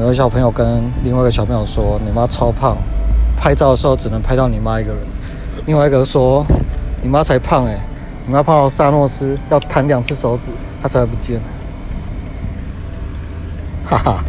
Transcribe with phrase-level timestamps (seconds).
[0.00, 2.74] 有个小朋友跟另外一个小朋友说：“你妈超胖，
[3.36, 5.02] 拍照的时候只能拍到你妈一个人。”
[5.66, 6.42] 另外一个说
[7.04, 7.78] ：“你妈才胖哎，
[8.26, 11.38] 你妈胖到萨诺斯要弹两次手指，她才会不见。”
[13.84, 14.24] 哈哈。